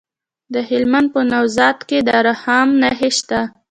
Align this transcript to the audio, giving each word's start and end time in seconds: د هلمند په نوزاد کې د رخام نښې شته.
د 0.53 0.55
هلمند 0.69 1.07
په 1.13 1.21
نوزاد 1.31 1.77
کې 1.89 1.99
د 2.07 2.09
رخام 2.27 2.67
نښې 2.81 3.09
شته. 3.17 3.39